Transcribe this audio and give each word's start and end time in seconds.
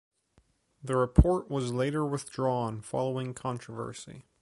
The 0.83 0.95
report 0.97 1.47
was 1.51 1.71
later 1.75 2.03
withdrawn 2.03 2.81
following 2.81 3.35
controversy. 3.35 4.25